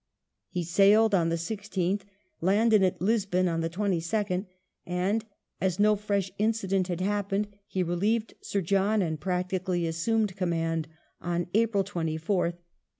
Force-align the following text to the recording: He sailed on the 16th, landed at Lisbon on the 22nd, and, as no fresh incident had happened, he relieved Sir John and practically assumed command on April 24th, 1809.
He 0.49 0.63
sailed 0.63 1.13
on 1.13 1.29
the 1.29 1.35
16th, 1.35 2.01
landed 2.41 2.81
at 2.81 2.99
Lisbon 2.99 3.47
on 3.47 3.61
the 3.61 3.69
22nd, 3.69 4.47
and, 4.83 5.23
as 5.61 5.79
no 5.79 5.95
fresh 5.95 6.31
incident 6.39 6.87
had 6.87 7.01
happened, 7.01 7.47
he 7.67 7.83
relieved 7.83 8.33
Sir 8.41 8.61
John 8.61 9.03
and 9.03 9.19
practically 9.21 9.85
assumed 9.85 10.35
command 10.35 10.87
on 11.21 11.45
April 11.53 11.83
24th, 11.83 12.57
1809. 12.57 12.57